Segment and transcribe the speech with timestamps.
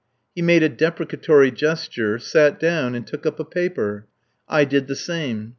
[0.33, 4.07] He made a deprecatory gesture, sat down, and took up a paper.
[4.49, 5.49] I did the same.